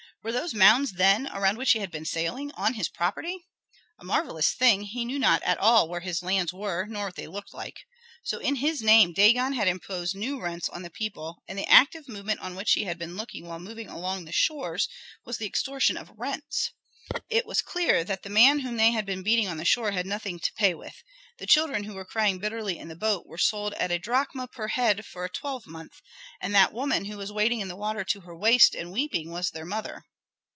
Were 0.23 0.31
those 0.31 0.53
mounds, 0.53 0.91
then, 0.97 1.27
around 1.33 1.57
which 1.57 1.71
he 1.71 1.79
had 1.79 1.89
been 1.89 2.05
sailing, 2.05 2.51
on 2.51 2.75
his 2.75 2.89
property? 2.89 3.47
A 3.97 4.05
marvellous 4.05 4.53
thing, 4.53 4.83
he 4.83 5.03
knew 5.03 5.17
not 5.17 5.41
at 5.41 5.57
all 5.57 5.89
where 5.89 6.01
his 6.01 6.21
lands 6.21 6.53
were 6.53 6.85
nor 6.85 7.05
what 7.05 7.15
they 7.15 7.25
looked 7.25 7.55
like. 7.55 7.79
So 8.21 8.37
in 8.37 8.57
his 8.57 8.83
name 8.83 9.13
Dagon 9.13 9.53
had 9.53 9.67
imposed 9.67 10.15
new 10.15 10.39
rents 10.39 10.69
on 10.69 10.83
the 10.83 10.91
people, 10.91 11.41
and 11.47 11.57
the 11.57 11.65
active 11.67 12.07
movement 12.07 12.39
on 12.39 12.53
which 12.53 12.73
he 12.73 12.83
had 12.83 12.99
been 12.99 13.17
looking 13.17 13.47
while 13.47 13.57
moving 13.59 13.89
along 13.89 14.25
the 14.25 14.31
shores 14.31 14.87
was 15.25 15.39
the 15.39 15.47
extortion 15.47 15.97
of 15.97 16.11
rents. 16.15 16.69
It 17.27 17.47
was 17.47 17.63
clear 17.63 18.03
that 18.03 18.21
the 18.21 18.29
man 18.29 18.59
whom 18.59 18.77
they 18.77 18.91
had 18.91 19.07
been 19.07 19.23
beating 19.23 19.47
on 19.47 19.57
the 19.57 19.65
shore 19.65 19.89
had 19.89 20.05
nothing 20.05 20.37
to 20.39 20.53
pay 20.53 20.75
with. 20.75 21.01
The 21.39 21.47
children 21.47 21.85
who 21.85 21.95
were 21.95 22.05
crying 22.05 22.37
bitterly 22.37 22.77
in 22.77 22.89
the 22.89 22.95
boat 22.95 23.25
were 23.25 23.37
sold 23.39 23.73
at 23.73 23.89
a 23.91 23.97
drachma 23.97 24.47
per 24.47 24.67
head 24.67 25.03
for 25.03 25.25
a 25.25 25.29
twelvemonth, 25.29 25.99
and 26.39 26.53
that 26.53 26.73
woman 26.73 27.05
who 27.05 27.17
was 27.17 27.31
wading 27.31 27.61
in 27.61 27.69
the 27.69 27.75
water 27.75 28.03
to 28.03 28.21
her 28.21 28.35
waist 28.37 28.75
and 28.75 28.91
weeping 28.91 29.31
was 29.31 29.49
their 29.49 29.65
mother. 29.65 30.03